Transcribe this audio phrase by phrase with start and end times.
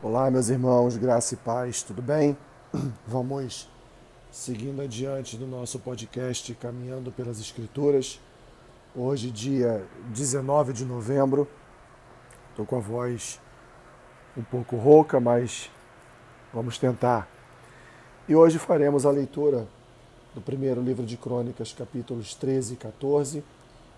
[0.00, 2.38] Olá, meus irmãos, graça e paz, tudo bem?
[3.04, 3.68] Vamos
[4.30, 8.20] seguindo adiante do nosso podcast Caminhando pelas Escrituras.
[8.94, 9.84] Hoje, dia
[10.14, 11.48] 19 de novembro,
[12.50, 13.40] estou com a voz
[14.36, 15.68] um pouco rouca, mas
[16.54, 17.28] vamos tentar.
[18.28, 19.66] E hoje faremos a leitura
[20.32, 23.44] do primeiro livro de Crônicas, capítulos 13 e 14,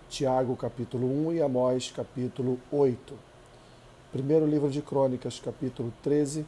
[0.09, 3.30] Tiago, capítulo 1 e Amós, capítulo 8.
[4.11, 6.45] Primeiro livro de Crônicas, capítulo 13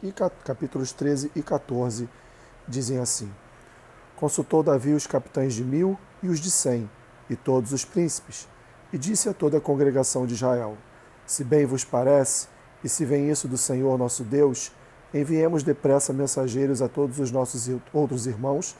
[0.00, 0.12] e
[0.44, 2.08] capítulos 13 e 14
[2.68, 3.28] dizem assim:
[4.14, 6.88] Consultou Davi os capitães de mil e os de cem,
[7.28, 8.46] e todos os príncipes,
[8.92, 10.78] e disse a toda a congregação de Israel:
[11.26, 12.46] Se bem vos parece,
[12.84, 14.70] e se vem isso do Senhor nosso Deus,
[15.12, 18.76] enviemos depressa mensageiros a todos os nossos outros irmãos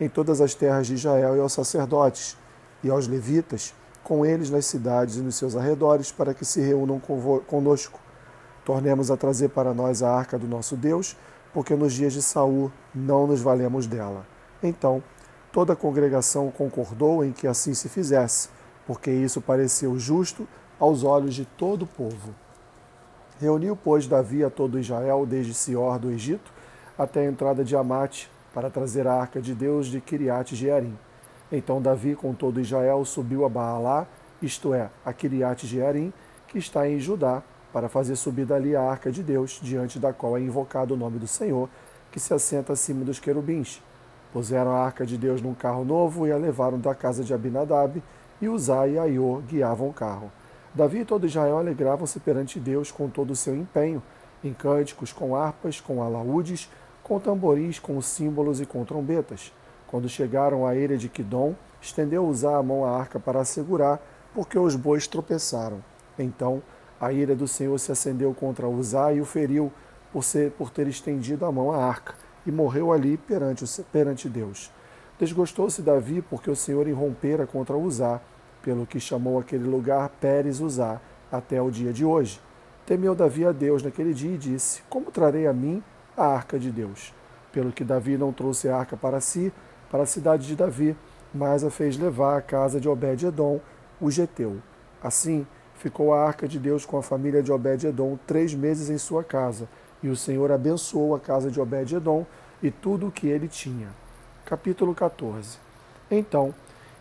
[0.00, 2.34] em todas as terras de Israel e aos sacerdotes
[2.82, 7.00] e aos levitas com eles nas cidades e nos seus arredores, para que se reúnam
[7.46, 7.98] conosco.
[8.64, 11.16] Tornemos a trazer para nós a arca do nosso Deus,
[11.52, 14.26] porque nos dias de Saul não nos valemos dela.
[14.62, 15.02] Então,
[15.50, 18.48] toda a congregação concordou em que assim se fizesse,
[18.86, 20.46] porque isso pareceu justo
[20.78, 22.34] aos olhos de todo o povo.
[23.40, 26.52] Reuniu, pois, Davi a todo Israel, desde Sior do Egito
[26.96, 30.96] até a entrada de Amate, para trazer a arca de Deus de Kiriat Jearim.
[31.56, 34.06] Então Davi, com todo Israel, subiu a Baalá,
[34.42, 36.12] isto é, a Kiriat Jearim,
[36.48, 40.36] que está em Judá, para fazer subir dali a arca de Deus, diante da qual
[40.36, 41.68] é invocado o nome do Senhor,
[42.12, 43.82] que se assenta acima dos querubins.
[44.32, 48.02] Puseram a arca de Deus num carro novo e a levaram da casa de Abinadab,
[48.40, 50.30] e Uzá e Aiô guiavam o carro.
[50.74, 54.02] Davi e todo Israel alegravam-se perante Deus com todo o seu empenho,
[54.42, 56.68] em cânticos, com harpas, com alaúdes,
[57.02, 59.52] com tamboris, com símbolos e com trombetas.
[59.94, 64.02] Quando chegaram à ilha de Quidom, estendeu Uzá a mão à arca para a segurar,
[64.34, 65.84] porque os bois tropeçaram.
[66.18, 66.60] Então
[67.00, 69.72] a ira do Senhor se acendeu contra Uzá e o feriu
[70.12, 74.68] por, ser, por ter estendido a mão à arca, e morreu ali perante, perante Deus.
[75.16, 78.20] Desgostou-se Davi porque o Senhor irrompera contra Uzá,
[78.64, 82.40] pelo que chamou aquele lugar Pérez Uzá, até o dia de hoje.
[82.84, 85.80] Temeu Davi a Deus naquele dia e disse: Como trarei a mim
[86.16, 87.14] a arca de Deus?
[87.52, 89.52] Pelo que Davi não trouxe a arca para si,
[89.94, 90.96] para a cidade de Davi,
[91.32, 93.60] mas a fez levar à casa de Obed-Edom,
[94.00, 94.56] o Geteu.
[95.00, 95.46] Assim,
[95.76, 99.68] ficou a arca de Deus com a família de Obed-Edom três meses em sua casa,
[100.02, 102.26] e o Senhor abençoou a casa de Obed-Edom
[102.60, 103.86] e tudo o que ele tinha.
[104.44, 105.58] Capítulo 14
[106.10, 106.52] Então,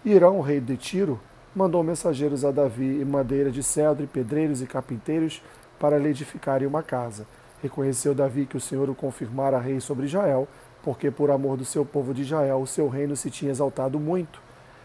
[0.06, 1.20] Irão, rei de Tiro,
[1.56, 5.42] mandou mensageiros a Davi em madeira de cedro, e pedreiros e carpinteiros
[5.80, 7.26] para lhe edificarem uma casa.
[7.60, 10.48] Reconheceu Davi que o Senhor o confirmara rei sobre Israel,
[10.84, 14.40] porque por amor do seu povo de Israel o seu reino se tinha exaltado muito.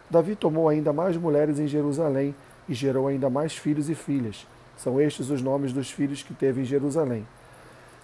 [0.09, 2.35] Davi tomou ainda mais mulheres em Jerusalém
[2.69, 4.47] e gerou ainda mais filhos e filhas.
[4.77, 7.27] São estes os nomes dos filhos que teve em Jerusalém: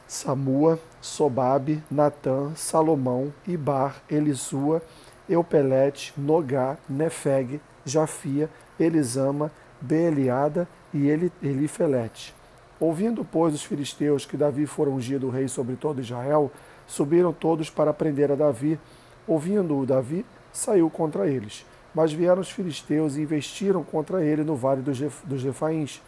[0.07, 4.83] Samua, Sobabe, Natã, Salomão, Ibar, Elisua,
[5.29, 11.09] Eupelete, Nogá, Nefeg, Jafia, Elisama, Beeliada e
[11.43, 12.35] Elifelete.
[12.81, 16.51] Ouvindo, pois, os filisteus que Davi fora ungido rei sobre todo Israel,
[16.87, 18.79] Subiram todos para prender a Davi.
[19.27, 21.65] Ouvindo-o Davi, saiu contra eles.
[21.95, 26.03] Mas vieram os filisteus e investiram contra ele no vale dos Refaíns.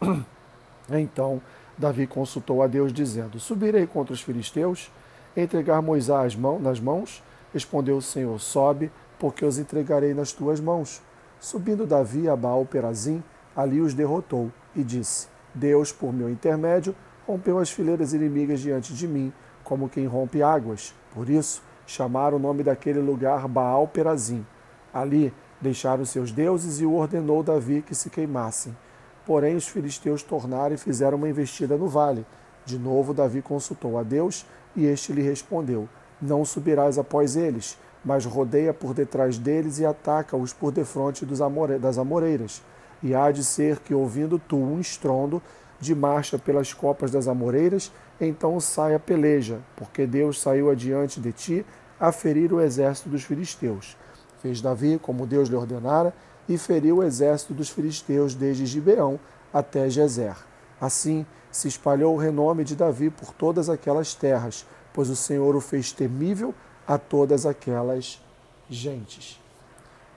[0.90, 1.40] Então
[1.78, 4.90] Davi consultou a Deus, dizendo: Subirei contra os filisteus,
[5.36, 7.22] entregar Moisés nas mãos?
[7.52, 11.00] Respondeu o Senhor: Sobe, porque os entregarei nas tuas mãos.
[11.40, 13.22] Subindo Davi a Baal Perazim,
[13.56, 16.94] ali os derrotou, e disse: Deus, por meu intermédio,
[17.26, 19.32] rompeu as fileiras inimigas diante de mim,
[19.72, 20.94] como quem rompe águas.
[21.14, 24.44] Por isso, chamaram o nome daquele lugar Baal Perazim.
[24.92, 28.76] Ali deixaram seus deuses e ordenou Davi que se queimassem.
[29.24, 32.26] Porém, os filisteus tornaram e fizeram uma investida no vale.
[32.66, 34.44] De novo, Davi consultou a Deus
[34.76, 35.88] e este lhe respondeu:
[36.20, 41.96] Não subirás após eles, mas rodeia por detrás deles e ataca-os por defronte amore das
[41.96, 42.62] amoreiras.
[43.02, 45.42] E há de ser que, ouvindo tu um estrondo
[45.80, 47.90] de marcha pelas copas das amoreiras,
[48.26, 51.66] então sai a peleja, porque Deus saiu adiante de ti
[51.98, 53.96] a ferir o exército dos filisteus.
[54.40, 56.14] Fez Davi como Deus lhe ordenara
[56.48, 59.18] e feriu o exército dos filisteus desde Gibeão
[59.52, 60.36] até Gezer.
[60.80, 65.60] Assim se espalhou o renome de Davi por todas aquelas terras, pois o Senhor o
[65.60, 66.54] fez temível
[66.86, 68.20] a todas aquelas
[68.68, 69.40] gentes.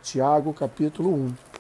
[0.02, 1.55] Tiago capítulo 1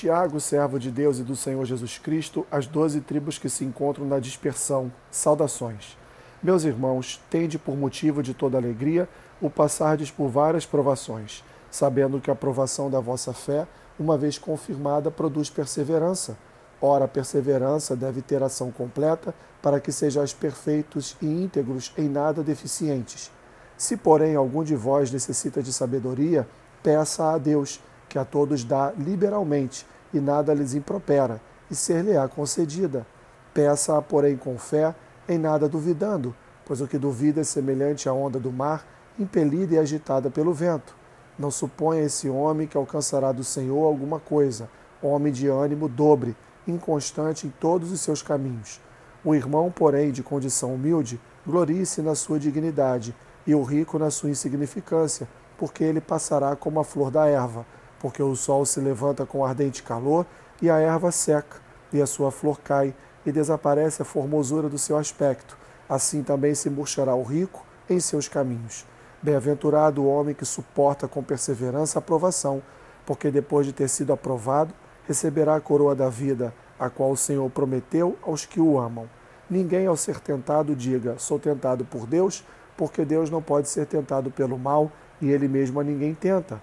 [0.00, 4.06] Tiago, servo de Deus e do Senhor Jesus Cristo, as doze tribos que se encontram
[4.06, 5.94] na dispersão, saudações.
[6.42, 9.06] Meus irmãos, tende por motivo de toda alegria
[9.42, 13.68] o passardes por várias provações, sabendo que a provação da vossa fé,
[13.98, 16.34] uma vez confirmada, produz perseverança.
[16.80, 22.42] Ora, a perseverança deve ter ação completa, para que sejais perfeitos e íntegros, em nada
[22.42, 23.30] deficientes.
[23.76, 26.48] Se, porém, algum de vós necessita de sabedoria,
[26.82, 31.40] peça a Deus, que a todos dá liberalmente, e nada lhes impropera,
[31.70, 33.06] e ser-lhe-á concedida.
[33.54, 34.92] Peça-a, porém, com fé,
[35.28, 36.34] em nada duvidando,
[36.66, 38.84] pois o que duvida é semelhante à onda do mar,
[39.16, 40.94] impelida e agitada pelo vento.
[41.38, 44.68] Não suponha esse homem que alcançará do Senhor alguma coisa,
[45.00, 46.36] homem de ânimo dobre,
[46.66, 48.80] inconstante em todos os seus caminhos.
[49.24, 53.14] O irmão, porém, de condição humilde, glorie-se na sua dignidade,
[53.46, 57.64] e o rico na sua insignificância, porque ele passará como a flor da erva,
[58.00, 60.26] porque o sol se levanta com ardente calor,
[60.60, 61.58] e a erva seca,
[61.92, 62.94] e a sua flor cai,
[63.24, 65.56] e desaparece a formosura do seu aspecto.
[65.88, 68.86] Assim também se murchará o rico em seus caminhos.
[69.22, 72.62] Bem-aventurado o homem que suporta com perseverança a provação,
[73.04, 74.72] porque depois de ter sido aprovado,
[75.06, 79.08] receberá a coroa da vida, a qual o Senhor prometeu aos que o amam.
[79.50, 82.44] Ninguém, ao ser tentado, diga: Sou tentado por Deus,
[82.76, 86.62] porque Deus não pode ser tentado pelo mal e ele mesmo a ninguém tenta.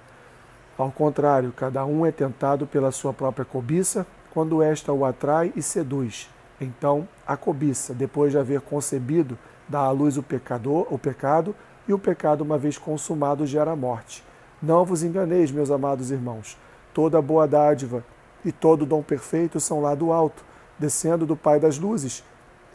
[0.77, 5.61] Ao contrário, cada um é tentado pela sua própria cobiça, quando esta o atrai e
[5.61, 6.29] seduz.
[6.61, 9.37] Então, a cobiça, depois de haver concebido,
[9.67, 11.55] dá à luz o pecador, o pecado,
[11.87, 14.23] e o pecado, uma vez consumado, gera a morte.
[14.61, 16.57] Não vos enganeis, meus amados irmãos.
[16.93, 18.03] Toda boa dádiva
[18.45, 20.43] e todo dom perfeito são lá do alto,
[20.77, 22.23] descendo do Pai das luzes,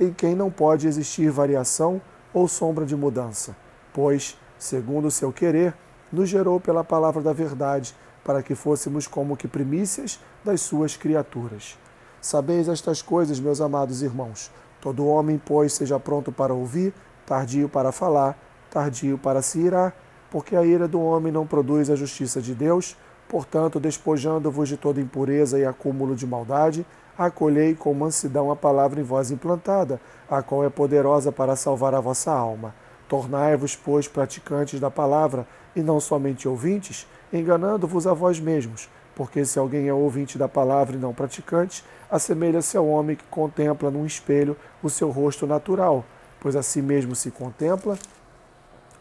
[0.00, 2.00] em quem não pode existir variação
[2.32, 3.54] ou sombra de mudança,
[3.92, 5.74] pois, segundo o seu querer,
[6.12, 7.94] nos gerou pela palavra da verdade,
[8.24, 11.76] para que fôssemos como que primícias das suas criaturas.
[12.20, 14.50] Sabeis estas coisas, meus amados irmãos.
[14.80, 16.92] Todo homem, pois, seja pronto para ouvir,
[17.26, 18.38] tardio para falar,
[18.70, 19.94] tardio para se irar,
[20.30, 22.96] porque a ira do homem não produz a justiça de Deus.
[23.28, 26.86] Portanto, despojando-vos de toda impureza e acúmulo de maldade,
[27.16, 30.00] acolhei com mansidão a palavra em vós implantada,
[30.30, 32.74] a qual é poderosa para salvar a vossa alma.
[33.12, 39.58] Tornai-vos, pois, praticantes da palavra, e não somente ouvintes, enganando-vos a vós mesmos porque se
[39.58, 44.56] alguém é ouvinte da palavra e não praticante, assemelha-se ao homem que contempla num espelho
[44.82, 46.04] o seu rosto natural,
[46.40, 47.98] pois a si mesmo se contempla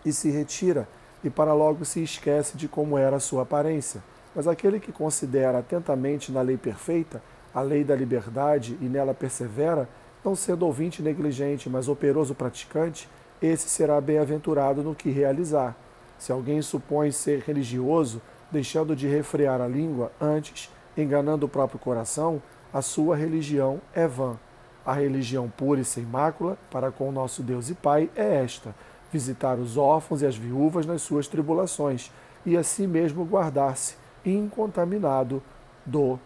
[0.05, 0.87] e se retira,
[1.23, 4.03] e para logo se esquece de como era a sua aparência.
[4.35, 7.21] Mas aquele que considera atentamente na lei perfeita,
[7.53, 9.87] a lei da liberdade, e nela persevera,
[10.23, 13.09] não sendo ouvinte negligente, mas operoso praticante,
[13.41, 15.75] esse será bem-aventurado no que realizar.
[16.19, 18.21] Se alguém supõe ser religioso,
[18.51, 22.41] deixando de refrear a língua, antes, enganando o próprio coração,
[22.71, 24.37] a sua religião é vã.
[24.85, 28.75] A religião pura e sem mácula, para com o nosso Deus e Pai, é esta:
[29.11, 32.11] visitar os órfãos e as viúvas nas suas tribulações,
[32.45, 33.95] e assim mesmo guardar-se
[34.25, 35.41] incontaminado
[35.85, 36.19] do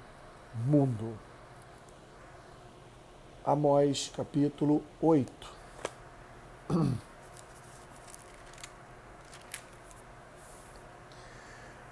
[0.66, 1.14] mundo.
[3.46, 5.55] Amós capítulo 8.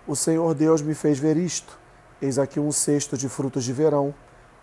[0.05, 1.79] O Senhor Deus me fez ver isto.
[2.21, 4.13] Eis aqui um cesto de frutos de verão.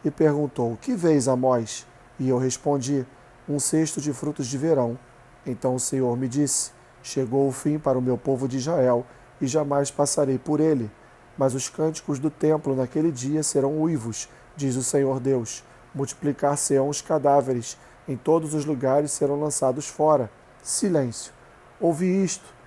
[0.04, 1.86] E perguntou: Que vês, Amós?
[2.18, 3.06] E eu respondi:
[3.48, 4.98] Um cesto de frutos de verão.
[5.46, 6.72] Então o Senhor me disse:
[7.02, 9.06] Chegou o fim para o meu povo de Israel,
[9.40, 10.90] e jamais passarei por ele.
[11.38, 15.64] Mas os cânticos do templo naquele dia serão uivos, diz o Senhor Deus.
[15.94, 17.78] Multiplicar-se-ão os cadáveres,
[18.10, 20.30] em todos os lugares serão lançados fora.
[20.62, 21.32] Silêncio.
[21.80, 22.60] Ouvi isto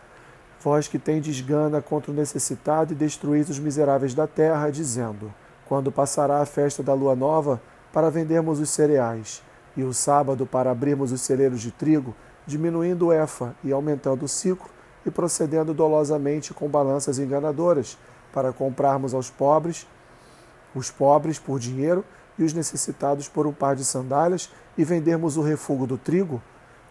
[0.64, 5.34] Vós que tendes gana contra o necessitado e destruís os miseráveis da terra, dizendo:
[5.68, 9.44] Quando passará a festa da lua nova, para vendermos os cereais,
[9.76, 12.16] e o sábado para abrirmos os celeiros de trigo,
[12.48, 14.70] diminuindo o efa e aumentando o ciclo,
[15.06, 17.98] e procedendo dolosamente com balanças enganadoras,
[18.32, 19.86] para comprarmos aos pobres,
[20.74, 22.06] os pobres por dinheiro
[22.38, 26.42] e os necessitados por um par de sandálias, e vendermos o refúgio do trigo?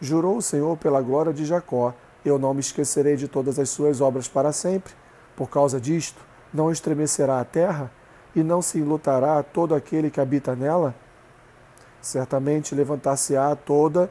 [0.00, 1.94] Jurou o Senhor pela glória de Jacó,
[2.24, 4.94] eu não me esquecerei de todas as suas obras para sempre.
[5.36, 6.20] Por causa disto,
[6.52, 7.90] não estremecerá a terra
[8.34, 10.94] e não se enlutará todo aquele que habita nela?
[12.00, 14.10] Certamente levantar-se-á toda,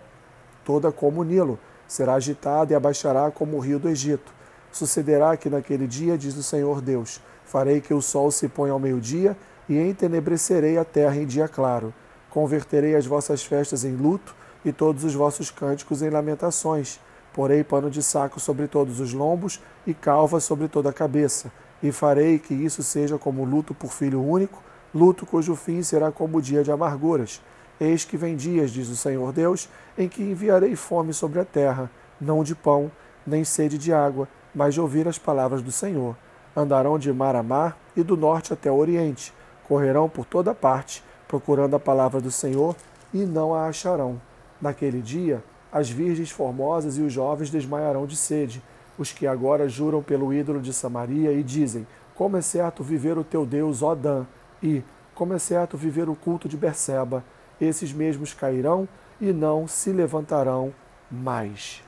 [0.66, 1.58] toda como o Nilo,
[1.88, 4.34] será agitada e abaixará como o rio do Egito.
[4.72, 8.80] Sucederá que naquele dia, diz o Senhor Deus, farei que o sol se ponha ao
[8.80, 9.36] meio-dia
[9.68, 11.94] e entenebrecerei a terra em dia claro.
[12.30, 17.00] Converterei as vossas festas em luto e todos os vossos cânticos em lamentações
[17.34, 21.52] Porei pano de saco sobre todos os lombos e calva sobre toda a cabeça,
[21.82, 24.62] e farei que isso seja como luto por filho único,
[24.94, 27.42] luto cujo fim será como o dia de amarguras.
[27.80, 31.90] Eis que vem dias, diz o Senhor Deus, em que enviarei fome sobre a terra,
[32.20, 32.92] não de pão,
[33.26, 36.16] nem sede de água, mas de ouvir as palavras do Senhor.
[36.56, 39.34] Andarão de mar a mar e do norte até o oriente,
[39.72, 42.76] correrão por toda parte, procurando a palavra do Senhor,
[43.14, 44.22] e não a acharão.
[44.62, 48.62] Naquele dia, as virgens formosas e os jovens desmaiarão de sede,
[48.98, 53.24] os que agora juram pelo ídolo de Samaria e dizem: Como é certo viver o
[53.24, 54.26] teu Deus, ó Dan,
[54.62, 54.84] e
[55.16, 57.24] como é certo viver o culto de Berseba
[57.62, 58.90] esses mesmos cairão
[59.22, 60.74] e não se levantarão
[61.10, 61.82] mais.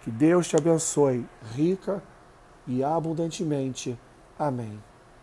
[0.00, 2.02] Que Deus te abençoe rica
[2.66, 3.96] e abundantemente.
[4.36, 4.80] Amém.